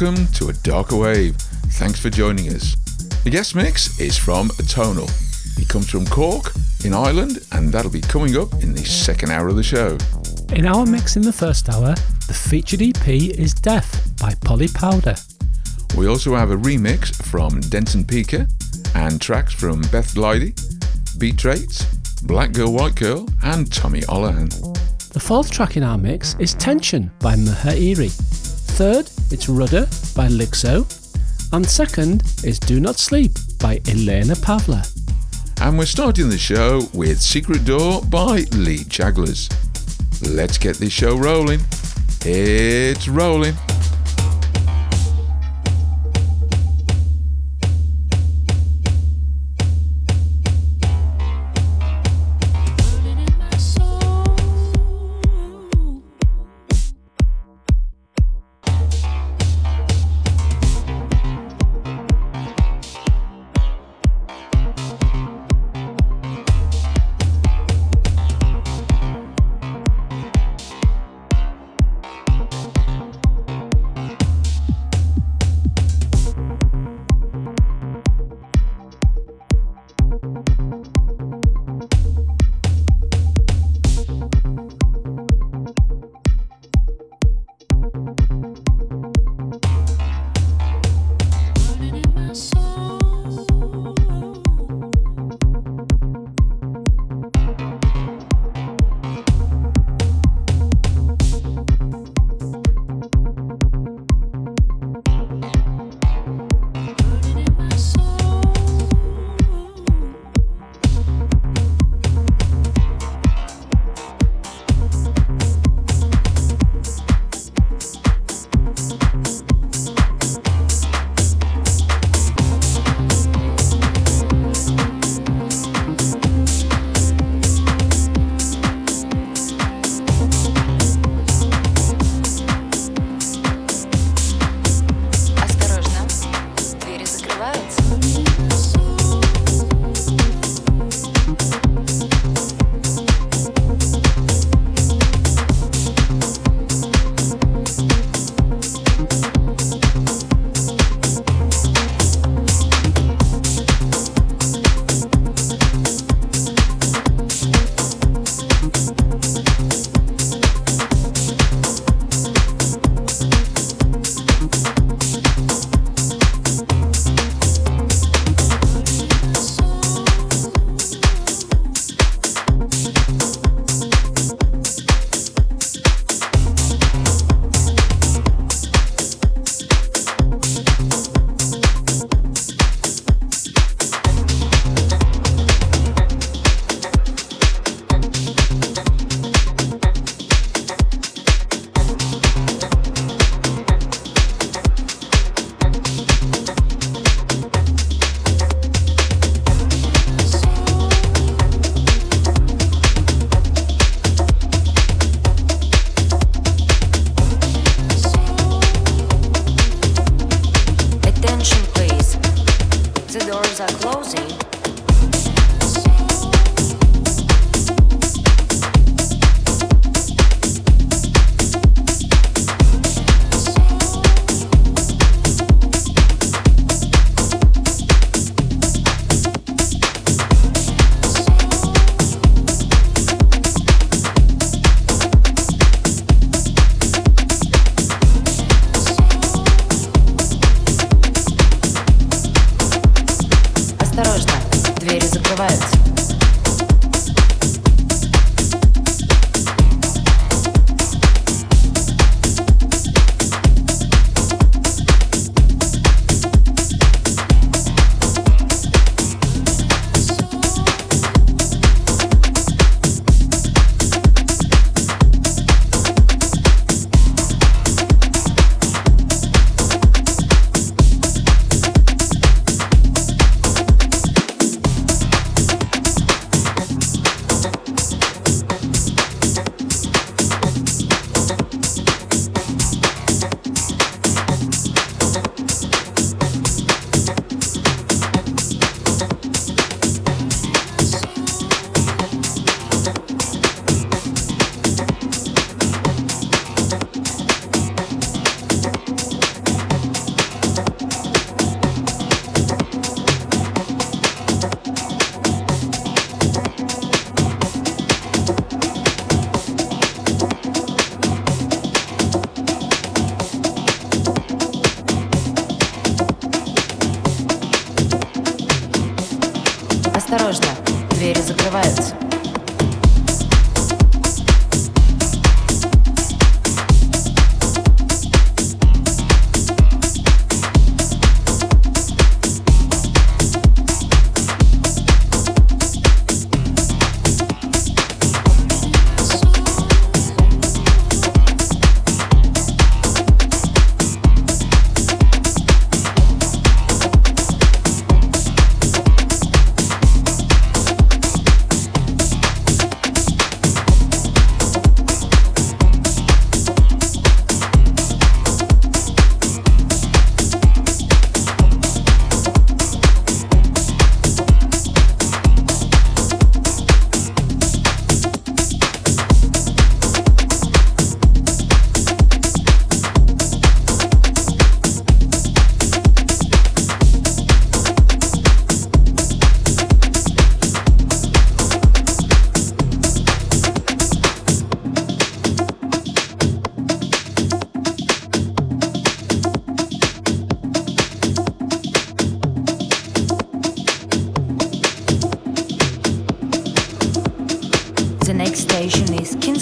Welcome 0.00 0.28
to 0.28 0.48
A 0.48 0.54
Darker 0.54 0.96
Wave. 0.96 1.36
Thanks 1.72 2.00
for 2.00 2.08
joining 2.08 2.48
us. 2.54 2.74
The 3.22 3.28
guest 3.28 3.54
mix 3.54 4.00
is 4.00 4.16
from 4.16 4.48
Atonal. 4.50 5.10
He 5.58 5.66
comes 5.66 5.90
from 5.90 6.06
Cork 6.06 6.54
in 6.86 6.94
Ireland 6.94 7.46
and 7.52 7.70
that'll 7.70 7.90
be 7.90 8.00
coming 8.00 8.34
up 8.38 8.50
in 8.62 8.72
the 8.72 8.82
second 8.82 9.30
hour 9.30 9.48
of 9.48 9.56
the 9.56 9.62
show. 9.62 9.98
In 10.56 10.64
our 10.64 10.86
mix 10.86 11.16
in 11.16 11.22
the 11.22 11.34
first 11.34 11.68
hour, 11.68 11.94
the 12.28 12.32
featured 12.32 12.80
EP 12.80 13.08
is 13.08 13.52
Def 13.52 14.16
by 14.18 14.32
Polly 14.42 14.68
Powder. 14.68 15.16
We 15.98 16.08
also 16.08 16.34
have 16.34 16.50
a 16.50 16.56
remix 16.56 17.14
from 17.14 17.60
Dense 17.60 17.94
and 17.94 18.06
Pika 18.06 18.50
and 18.94 19.20
tracks 19.20 19.52
from 19.52 19.82
Beth 19.92 20.14
Lydi, 20.14 20.54
B 21.18 21.30
Traits, 21.30 21.84
Black 22.22 22.52
Girl 22.52 22.72
White 22.72 22.94
Girl 22.94 23.28
and 23.42 23.70
Tommy 23.70 24.00
Holohan. 24.00 24.48
The 25.12 25.20
fourth 25.20 25.50
track 25.50 25.76
in 25.76 25.82
our 25.82 25.98
mix 25.98 26.36
is 26.38 26.54
Tension 26.54 27.10
by 27.18 27.36
Mha 27.36 27.74
Iri. 27.76 28.08
Third, 28.08 29.10
it's 29.30 29.48
Rudder 29.48 29.86
by 30.14 30.28
Lixo. 30.28 30.84
And 31.52 31.66
second 31.66 32.22
is 32.44 32.58
Do 32.58 32.80
Not 32.80 32.98
Sleep 32.98 33.32
by 33.58 33.80
Elena 33.88 34.34
Pavla. 34.34 34.86
And 35.60 35.78
we're 35.78 35.86
starting 35.86 36.28
the 36.28 36.38
show 36.38 36.82
with 36.94 37.20
Secret 37.20 37.64
Door 37.64 38.02
by 38.04 38.46
Lee 38.52 38.84
Jaglarz. 38.84 39.50
Let's 40.22 40.58
get 40.58 40.76
this 40.76 40.92
show 40.92 41.16
rolling. 41.16 41.60
It's 42.24 43.08
rolling. 43.08 43.54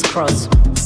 Cross. 0.09 0.78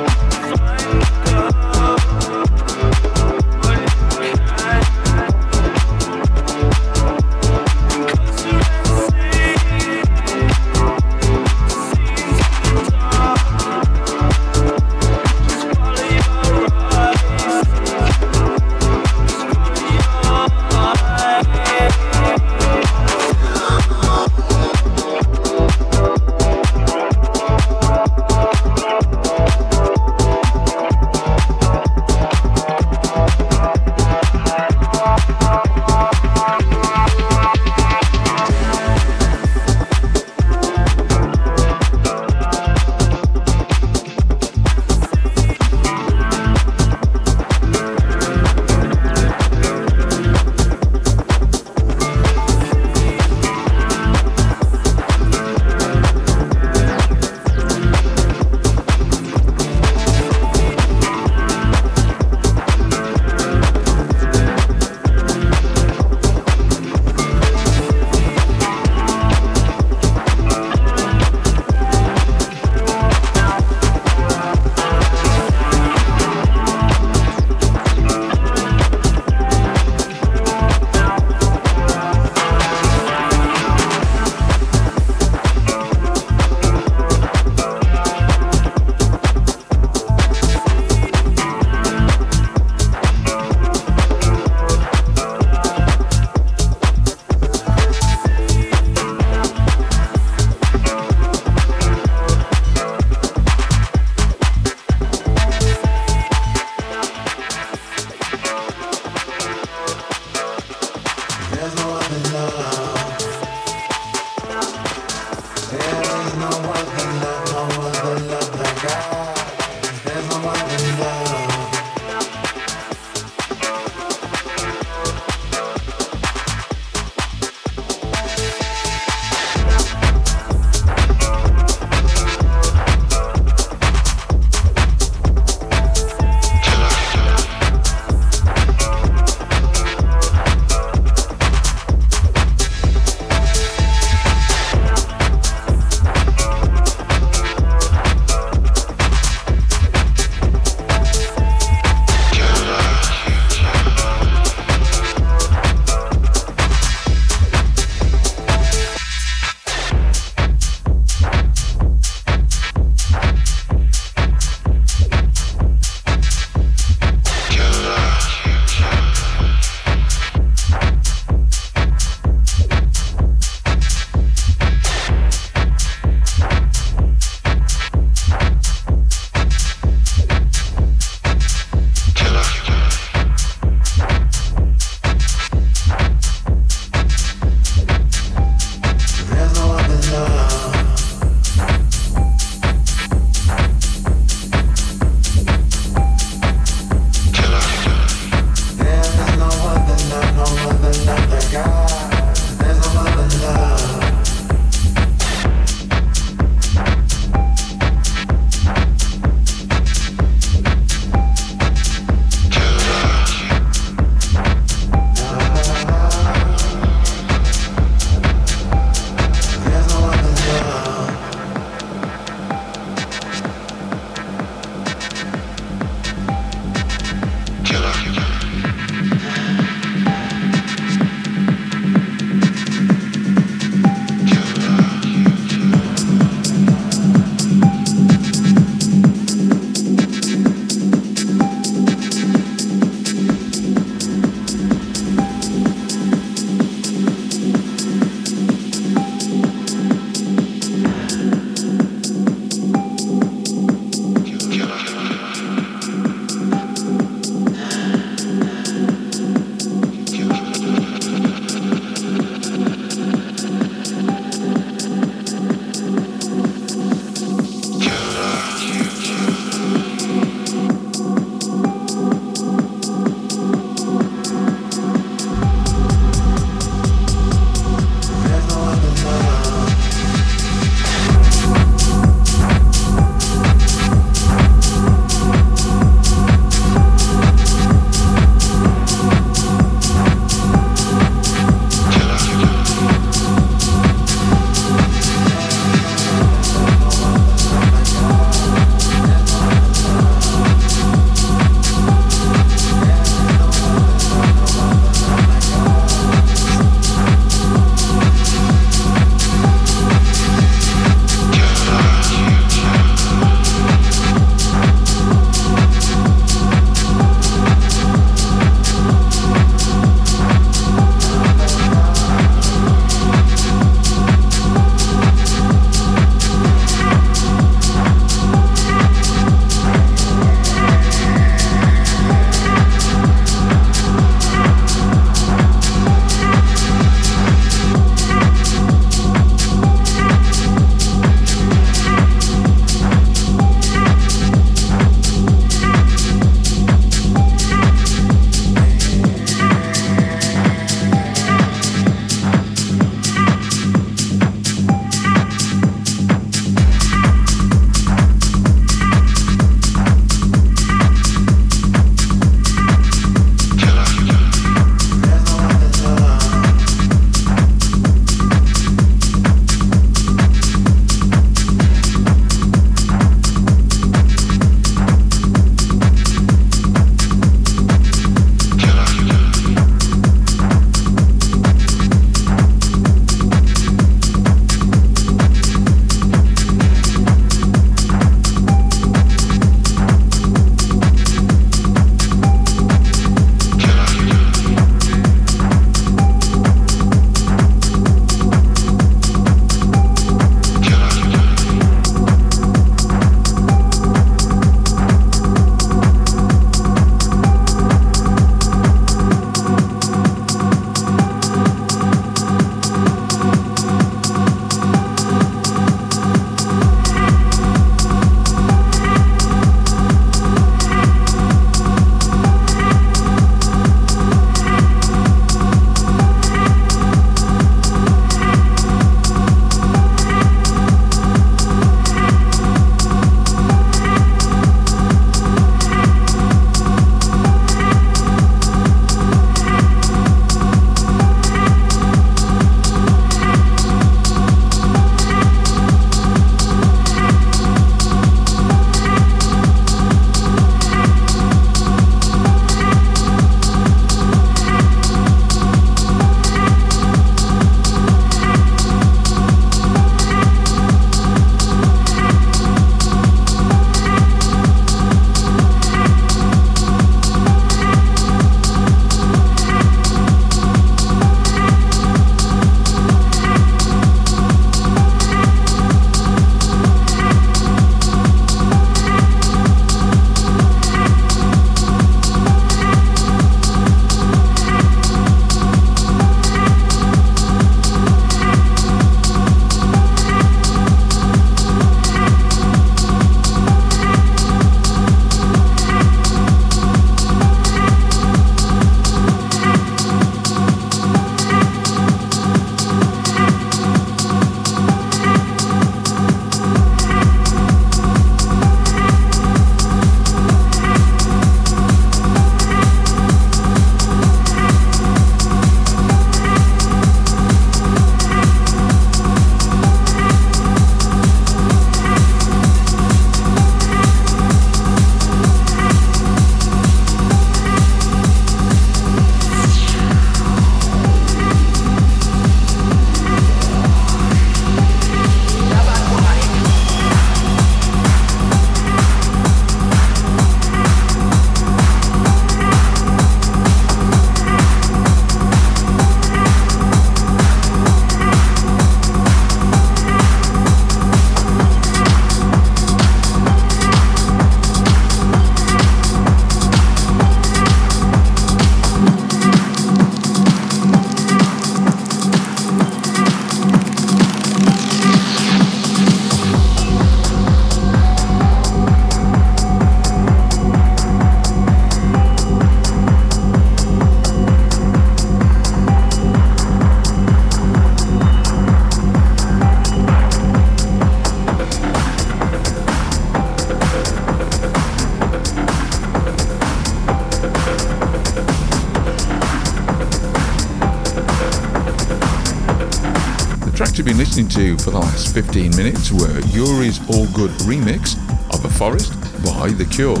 Last 594.96 595.12
15 595.12 595.56
minutes 595.56 595.92
were 595.92 596.20
Uri's 596.28 596.80
All 596.88 597.06
Good 597.08 597.30
remix 597.44 597.98
of 598.32 598.42
A 598.46 598.48
Forest 598.48 598.94
by 599.26 599.50
The 599.50 599.66
Cure, 599.66 600.00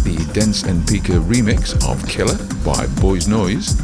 the 0.00 0.16
Dense 0.32 0.62
and 0.62 0.80
Pika 0.84 1.20
remix 1.28 1.74
of 1.86 2.08
Killer 2.08 2.38
by 2.64 2.86
Boys 3.02 3.26
Noize, 3.26 3.76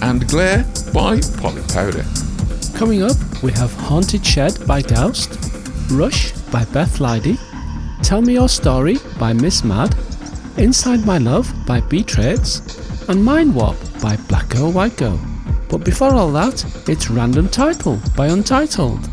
and 0.00 0.26
Glare 0.26 0.64
by 0.94 1.20
Polly 1.38 1.60
Powder. 1.74 2.06
Coming 2.74 3.02
up, 3.02 3.18
we 3.42 3.52
have 3.52 3.70
Haunted 3.74 4.24
Shed 4.24 4.66
by 4.66 4.80
Doused, 4.80 5.36
Rush 5.90 6.32
by 6.50 6.64
Beth 6.72 6.98
Lydi, 6.98 7.38
Tell 8.02 8.22
Me 8.22 8.32
Your 8.32 8.48
Story 8.48 8.96
by 9.20 9.34
Miss 9.34 9.62
Mad, 9.62 9.94
Inside 10.56 11.04
My 11.04 11.18
Love 11.18 11.52
by 11.66 11.82
B 11.82 12.02
Traits, 12.02 12.62
and 13.10 13.22
Mind 13.22 13.54
Warp 13.54 13.76
by 14.00 14.16
Black 14.26 14.48
Girl 14.48 14.72
White 14.72 14.96
Girl. 14.96 15.20
But 15.68 15.84
before 15.84 16.14
all 16.14 16.32
that, 16.32 16.64
it's 16.88 17.10
Random 17.10 17.46
Title 17.46 18.00
by 18.16 18.28
Untitled. 18.28 19.11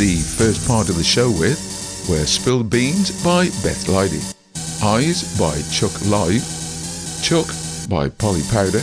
The 0.00 0.16
first 0.16 0.66
part 0.66 0.88
of 0.88 0.96
the 0.96 1.04
show 1.04 1.28
with 1.28 1.60
were 2.08 2.24
Spilled 2.24 2.70
Beans 2.70 3.12
by 3.22 3.52
Beth 3.60 3.84
Lydi, 3.84 4.24
Eyes 4.82 5.28
by 5.36 5.60
Chuck 5.68 5.92
Live, 6.08 6.40
Chuck 7.20 7.44
by 7.84 8.08
Polly 8.08 8.40
Powder, 8.48 8.80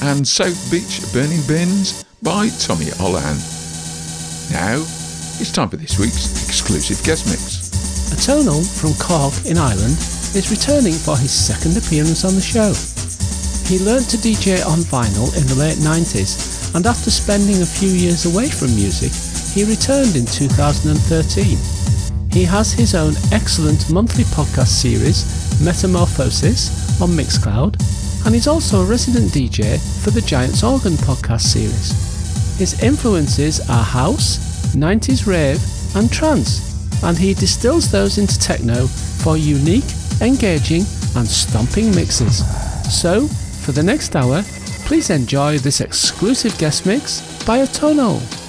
and 0.00 0.26
South 0.26 0.56
Beach 0.72 1.04
Burning 1.12 1.44
Bins 1.46 2.08
by 2.22 2.48
Tommy 2.56 2.88
Holohan. 2.96 3.36
Now, 4.48 4.80
it's 5.36 5.52
time 5.52 5.68
for 5.68 5.76
this 5.76 5.98
week's 5.98 6.48
exclusive 6.48 7.04
guest 7.04 7.28
mix. 7.28 7.68
Atonal 8.08 8.64
from 8.64 8.96
Cork 8.96 9.36
in 9.44 9.58
Ireland 9.58 10.00
is 10.32 10.48
returning 10.48 10.96
for 10.96 11.18
his 11.18 11.36
second 11.36 11.76
appearance 11.76 12.24
on 12.24 12.32
the 12.32 12.40
show. 12.40 12.72
He 13.68 13.76
learnt 13.84 14.08
to 14.08 14.16
DJ 14.16 14.64
on 14.64 14.88
vinyl 14.88 15.36
in 15.36 15.44
the 15.52 15.60
late 15.60 15.84
90s 15.84 16.74
and 16.74 16.86
after 16.86 17.10
spending 17.10 17.60
a 17.60 17.66
few 17.66 17.90
years 17.90 18.24
away 18.24 18.48
from 18.48 18.74
music, 18.74 19.12
he 19.52 19.64
returned 19.64 20.14
in 20.14 20.24
2013. 20.26 21.58
He 22.30 22.44
has 22.44 22.72
his 22.72 22.94
own 22.94 23.14
excellent 23.32 23.90
monthly 23.90 24.24
podcast 24.24 24.68
series, 24.68 25.60
Metamorphosis, 25.60 27.00
on 27.02 27.10
Mixcloud, 27.10 27.74
and 28.24 28.34
he's 28.34 28.46
also 28.46 28.82
a 28.82 28.86
resident 28.86 29.32
DJ 29.32 29.78
for 30.04 30.10
the 30.10 30.20
Giants 30.20 30.62
Organ 30.62 30.92
podcast 30.92 31.40
series. 31.40 31.90
His 32.58 32.80
influences 32.82 33.58
are 33.68 33.82
house, 33.82 34.38
90s 34.74 35.26
rave, 35.26 35.60
and 35.96 36.12
trance, 36.12 37.02
and 37.02 37.18
he 37.18 37.34
distills 37.34 37.90
those 37.90 38.18
into 38.18 38.38
techno 38.38 38.86
for 38.86 39.36
unique, 39.36 39.90
engaging, 40.20 40.82
and 41.16 41.26
stomping 41.26 41.92
mixes. 41.94 42.44
So, 42.88 43.26
for 43.26 43.72
the 43.72 43.82
next 43.82 44.14
hour, 44.14 44.42
please 44.84 45.10
enjoy 45.10 45.58
this 45.58 45.80
exclusive 45.80 46.56
guest 46.58 46.86
mix 46.86 47.20
by 47.44 47.58
Atonal. 47.58 48.39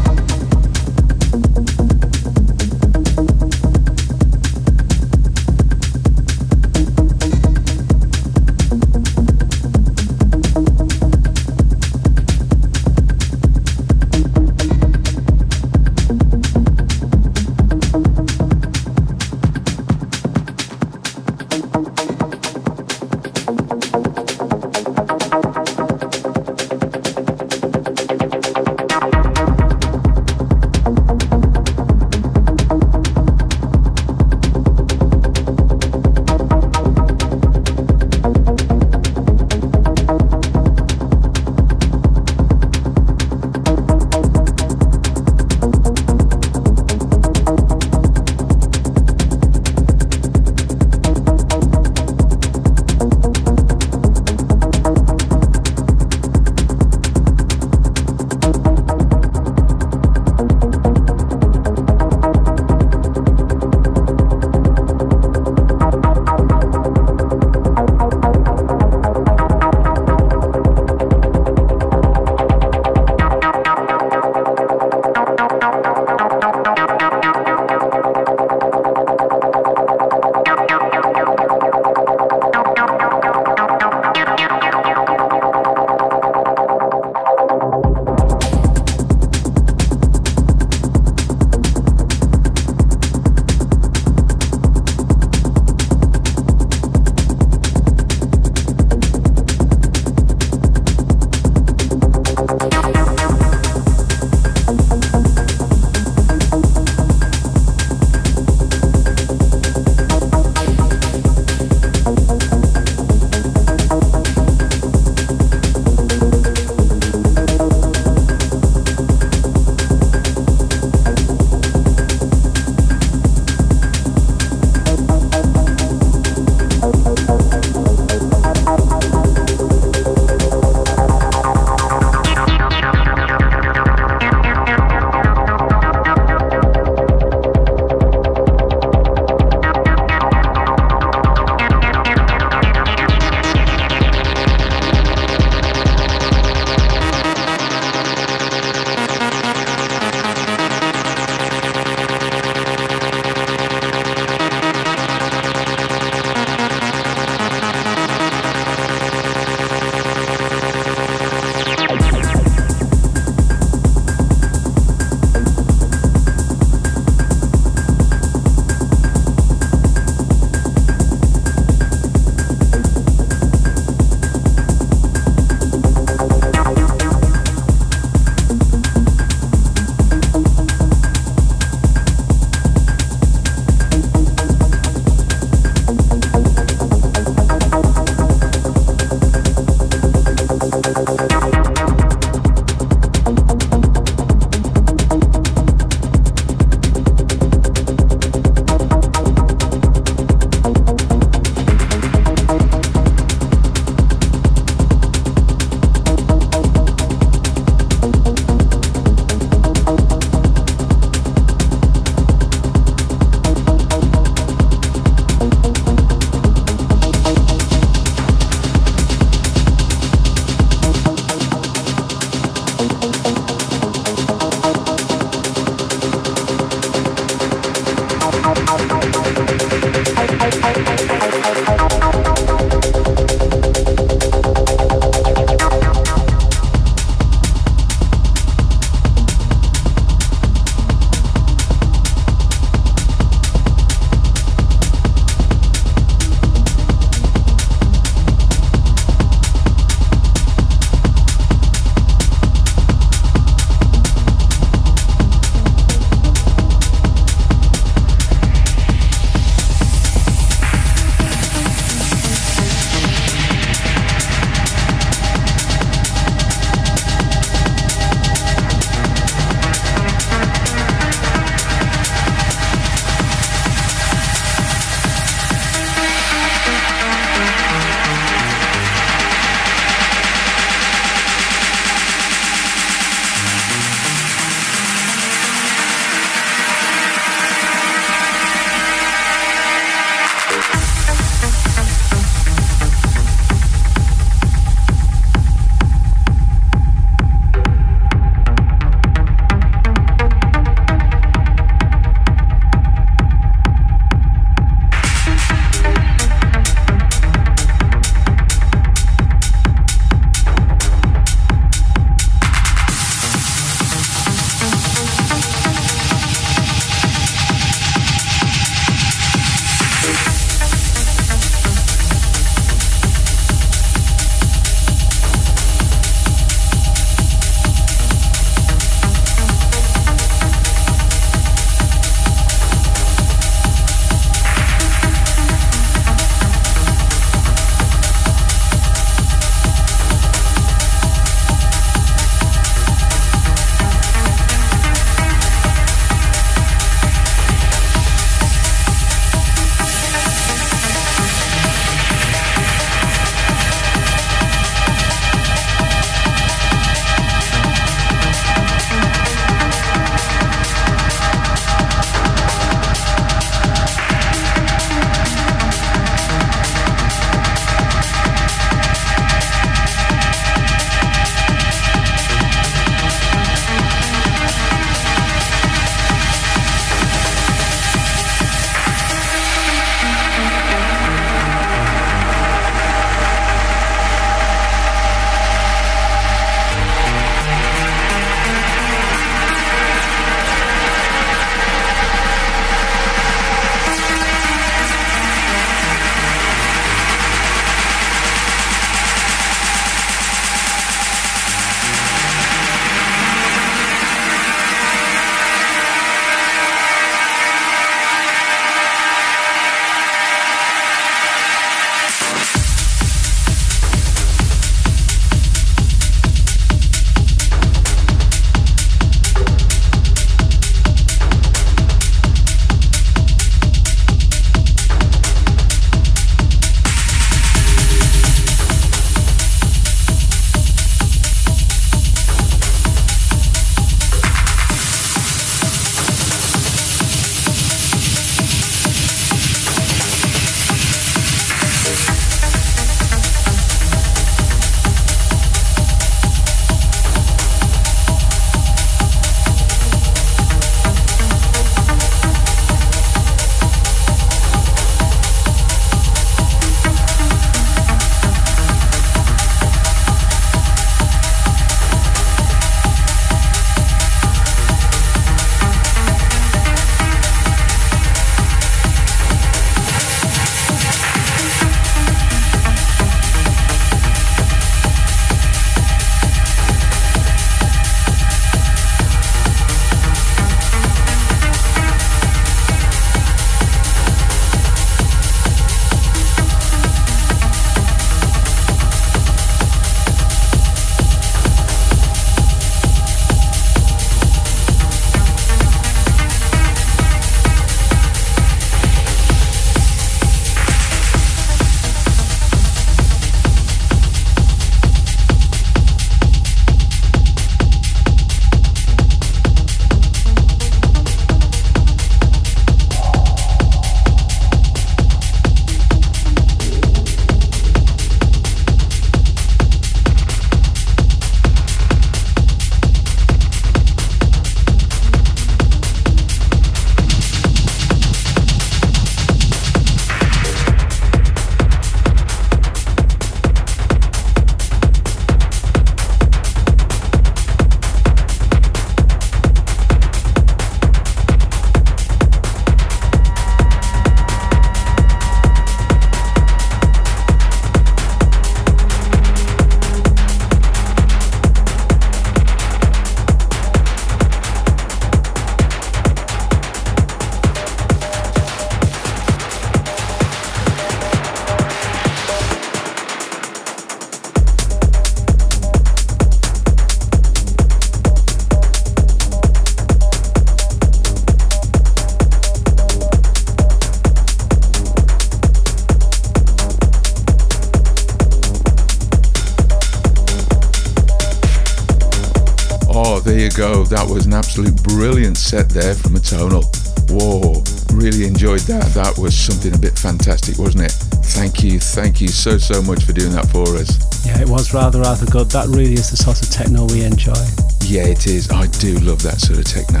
Absolute 584.40 584.82
brilliant 584.84 585.36
set 585.36 585.68
there 585.68 585.94
from 585.94 586.14
Atonal. 586.16 586.64
Whoa, 587.12 587.62
really 587.92 588.24
enjoyed 588.24 588.62
that. 588.72 588.88
That 588.94 589.18
was 589.18 589.36
something 589.36 589.74
a 589.74 589.78
bit 589.78 589.98
fantastic, 589.98 590.56
wasn't 590.56 590.84
it? 590.84 590.92
Thank 591.36 591.62
you, 591.62 591.78
thank 591.78 592.22
you 592.22 592.28
so, 592.28 592.56
so 592.56 592.80
much 592.80 593.04
for 593.04 593.12
doing 593.12 593.32
that 593.32 593.46
for 593.52 593.76
us. 593.76 594.00
Yeah, 594.24 594.40
it 594.40 594.48
was 594.48 594.72
rather, 594.72 595.00
rather 595.00 595.26
good. 595.26 595.50
That 595.50 595.68
really 595.68 595.92
is 595.92 596.10
the 596.10 596.16
sort 596.16 596.40
of 596.40 596.48
techno 596.48 596.86
we 596.86 597.04
enjoy. 597.04 597.36
Yeah, 597.84 598.08
it 598.08 598.26
is. 598.26 598.50
I 598.50 598.66
do 598.80 598.98
love 599.00 599.20
that 599.28 599.44
sort 599.44 599.58
of 599.60 599.68
techno. 599.68 600.00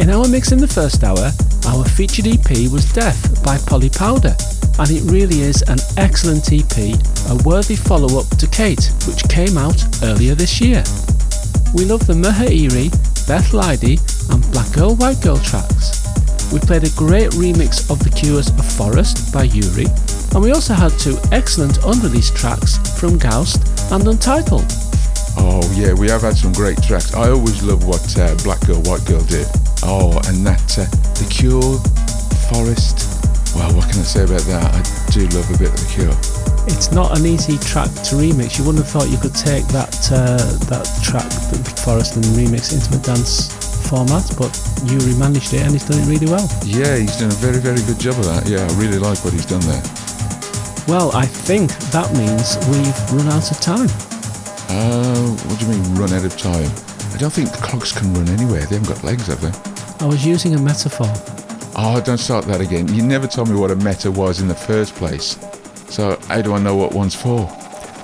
In 0.00 0.08
our 0.08 0.26
mix 0.26 0.52
in 0.52 0.58
the 0.58 0.66
first 0.66 1.04
hour, 1.04 1.30
our 1.68 1.84
featured 1.84 2.28
EP 2.32 2.72
was 2.72 2.90
Def 2.90 3.44
by 3.44 3.58
Polly 3.68 3.90
Powder, 3.90 4.34
and 4.80 4.88
it 4.88 5.04
really 5.04 5.44
is 5.44 5.60
an 5.68 5.78
excellent 6.00 6.48
EP, 6.48 6.96
a 7.28 7.36
worthy 7.44 7.76
follow 7.76 8.18
up 8.18 8.26
to 8.40 8.48
Kate, 8.48 8.88
which 9.04 9.28
came 9.28 9.58
out 9.60 9.76
earlier 10.02 10.34
this 10.34 10.62
year. 10.62 10.82
We 11.76 11.84
love 11.84 12.06
the 12.08 12.16
Mha 12.16 12.48
Iri, 12.48 12.88
Beth 13.30 13.52
Lydi, 13.52 13.94
and 14.34 14.42
Black 14.50 14.72
Girl 14.72 14.96
White 14.96 15.22
Girl 15.22 15.38
tracks. 15.38 16.02
We 16.52 16.58
played 16.58 16.82
a 16.82 16.90
great 16.98 17.30
remix 17.38 17.88
of 17.88 18.02
The 18.02 18.10
Cure's 18.10 18.48
A 18.48 18.62
Forest 18.74 19.32
by 19.32 19.44
Uri, 19.44 19.86
and 20.34 20.42
we 20.42 20.50
also 20.50 20.74
had 20.74 20.90
two 20.98 21.16
excellent 21.30 21.78
unreleased 21.86 22.34
tracks 22.34 22.74
from 22.98 23.20
Gaust 23.20 23.62
and 23.92 24.02
Untitled. 24.08 24.66
Oh 25.38 25.62
yeah, 25.78 25.94
we 25.94 26.10
have 26.10 26.22
had 26.22 26.34
some 26.34 26.52
great 26.52 26.82
tracks. 26.82 27.14
I 27.14 27.30
always 27.30 27.62
love 27.62 27.86
what 27.86 28.02
uh, 28.18 28.34
Black 28.42 28.66
Girl 28.66 28.82
White 28.82 29.06
Girl 29.06 29.22
did. 29.22 29.46
Oh, 29.86 30.18
and 30.26 30.44
that 30.44 30.66
uh, 30.74 30.90
The 31.14 31.26
Cure, 31.30 31.78
Forest. 32.50 33.06
Well, 33.54 33.70
what 33.78 33.88
can 33.88 34.00
I 34.00 34.10
say 34.10 34.24
about 34.24 34.42
that? 34.50 34.74
I 34.74 34.82
do 35.14 35.22
love 35.38 35.46
a 35.54 35.56
bit 35.56 35.70
of 35.70 35.78
The 35.78 35.86
Cure. 35.94 36.39
It's 36.70 36.92
not 36.92 37.18
an 37.18 37.26
easy 37.26 37.58
track 37.58 37.90
to 38.08 38.16
remix. 38.16 38.58
You 38.58 38.64
wouldn't 38.64 38.84
have 38.84 38.92
thought 38.92 39.10
you 39.10 39.18
could 39.18 39.34
take 39.34 39.66
that 39.68 39.92
uh, 40.10 40.38
that 40.70 40.86
track, 41.02 41.28
The 41.50 41.58
Forest, 41.84 42.16
and 42.16 42.24
remix 42.38 42.72
into 42.72 42.96
a 42.96 43.02
dance 43.02 43.50
format, 43.90 44.22
but 44.38 44.54
Uri 44.86 45.18
managed 45.18 45.52
it 45.52 45.62
and 45.62 45.72
he's 45.72 45.84
done 45.84 45.98
it 45.98 46.06
really 46.06 46.30
well. 46.30 46.46
Yeah, 46.64 46.96
he's 46.96 47.18
done 47.18 47.30
a 47.30 47.40
very, 47.42 47.58
very 47.58 47.82
good 47.82 47.98
job 47.98 48.14
of 48.18 48.24
that. 48.26 48.46
Yeah, 48.46 48.62
I 48.62 48.70
really 48.78 48.98
like 48.98 49.18
what 49.24 49.34
he's 49.34 49.46
done 49.46 49.60
there. 49.66 49.82
Well, 50.86 51.10
I 51.14 51.26
think 51.26 51.74
that 51.90 52.06
means 52.14 52.54
we've 52.70 53.00
run 53.12 53.28
out 53.34 53.50
of 53.50 53.58
time. 53.60 53.90
Uh, 54.70 55.34
what 55.50 55.58
do 55.58 55.66
you 55.66 55.72
mean 55.74 55.82
run 55.98 56.12
out 56.14 56.24
of 56.24 56.38
time? 56.38 56.70
I 57.12 57.18
don't 57.18 57.32
think 57.32 57.52
clocks 57.52 57.90
can 57.90 58.14
run 58.14 58.28
anywhere. 58.28 58.64
They 58.66 58.78
haven't 58.78 58.94
got 58.94 59.02
legs, 59.02 59.26
have 59.26 59.42
they? 59.42 59.52
I 60.04 60.08
was 60.08 60.24
using 60.24 60.54
a 60.54 60.58
metaphor. 60.58 61.10
Oh, 61.74 62.00
don't 62.04 62.18
start 62.18 62.46
that 62.46 62.60
again. 62.60 62.86
You 62.94 63.02
never 63.02 63.26
told 63.26 63.48
me 63.48 63.56
what 63.56 63.70
a 63.70 63.76
meta 63.76 64.10
was 64.10 64.40
in 64.40 64.48
the 64.48 64.54
first 64.54 64.94
place. 64.94 65.36
So 65.90 66.18
how 66.28 66.40
do 66.40 66.54
I 66.54 66.58
know 66.58 66.76
what 66.76 66.92
one's 66.92 67.14
for? 67.14 67.48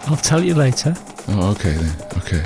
I'll 0.06 0.16
tell 0.16 0.42
you 0.42 0.54
later. 0.54 0.94
Oh, 1.28 1.52
okay 1.52 1.72
then. 1.72 1.94
Okay. 2.18 2.44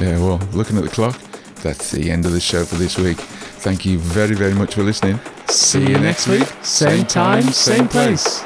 Yeah, 0.00 0.18
well, 0.18 0.38
looking 0.52 0.76
at 0.78 0.84
the 0.84 0.90
clock, 0.90 1.20
that's 1.62 1.90
the 1.90 2.10
end 2.10 2.24
of 2.26 2.32
the 2.32 2.40
show 2.40 2.64
for 2.64 2.76
this 2.76 2.96
week. 2.96 3.18
Thank 3.18 3.84
you 3.84 3.98
very, 3.98 4.34
very 4.34 4.54
much 4.54 4.74
for 4.74 4.82
listening. 4.84 5.18
See 5.48 5.80
you 5.80 5.98
next 5.98 6.28
week. 6.28 6.46
Same 6.62 7.04
time, 7.04 7.42
same 7.42 7.88
place. 7.88 8.44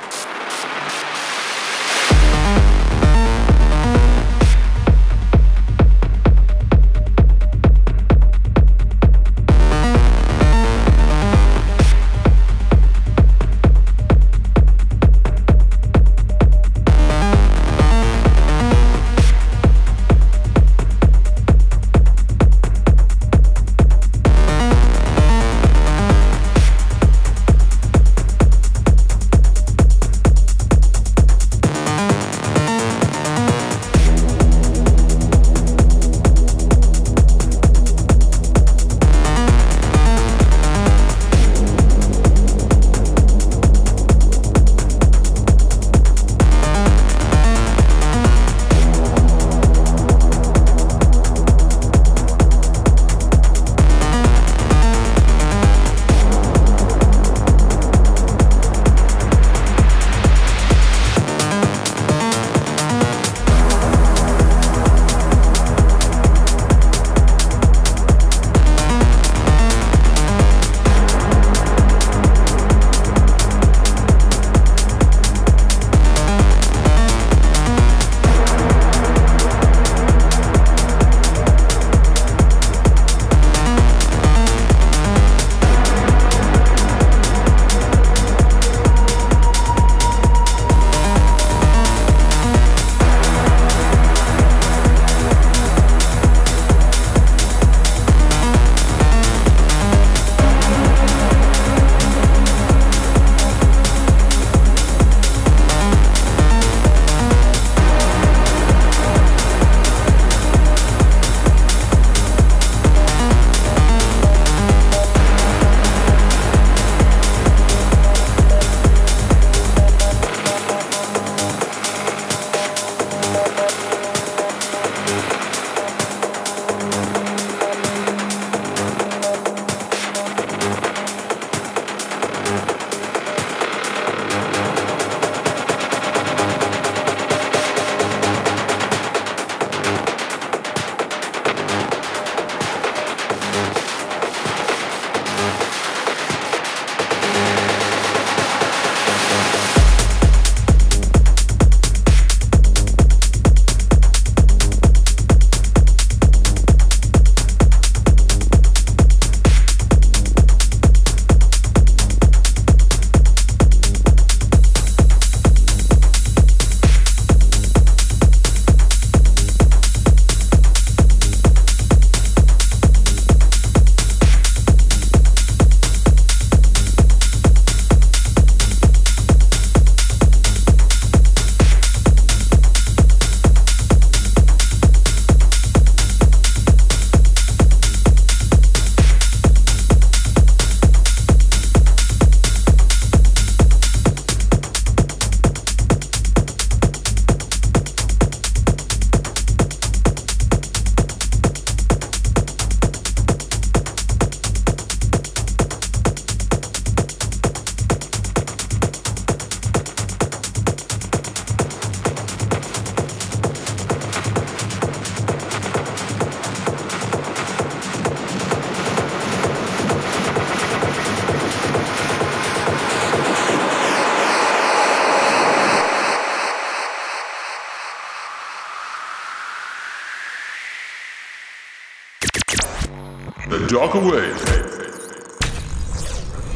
Darker 233.93 234.11
Wave. 234.11 234.41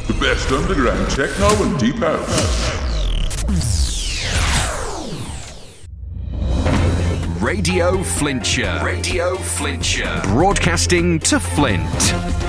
The 0.07 0.17
best 0.19 0.51
underground 0.51 1.11
techno 1.11 1.47
and 1.63 1.79
deep 1.79 1.97
house. 1.97 2.73
Radio 7.39 8.01
Flintshire. 8.01 8.83
Radio 8.83 9.35
Flintshire. 9.35 10.21
Broadcasting 10.23 11.19
to 11.19 11.39
Flint. 11.39 12.46